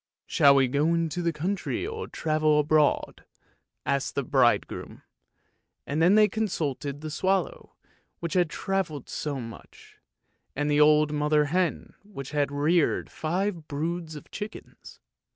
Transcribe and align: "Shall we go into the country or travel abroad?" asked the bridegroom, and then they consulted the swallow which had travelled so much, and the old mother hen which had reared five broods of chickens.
"Shall 0.25 0.55
we 0.55 0.67
go 0.67 0.95
into 0.95 1.21
the 1.21 1.31
country 1.31 1.85
or 1.85 2.07
travel 2.07 2.57
abroad?" 2.59 3.23
asked 3.85 4.15
the 4.15 4.23
bridegroom, 4.23 5.03
and 5.85 6.01
then 6.01 6.15
they 6.15 6.27
consulted 6.27 7.01
the 7.01 7.11
swallow 7.11 7.75
which 8.19 8.33
had 8.33 8.49
travelled 8.49 9.07
so 9.09 9.39
much, 9.39 9.99
and 10.55 10.71
the 10.71 10.81
old 10.81 11.11
mother 11.11 11.45
hen 11.45 11.93
which 12.01 12.31
had 12.31 12.51
reared 12.51 13.11
five 13.11 13.67
broods 13.67 14.15
of 14.15 14.31
chickens. 14.31 14.99